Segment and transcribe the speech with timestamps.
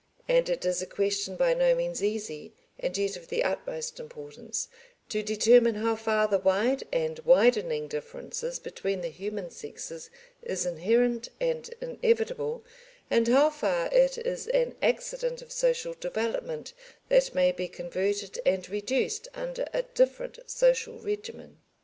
[0.27, 4.67] And it is a question by no means easy and yet of the utmost importance,
[5.09, 10.09] to determine how far the wide and widening differences between the human sexes
[10.41, 12.65] is inherent and inevitable,
[13.11, 16.73] and how far it is an accident of social development
[17.09, 21.59] that may be converted and reduced under a different social regimen.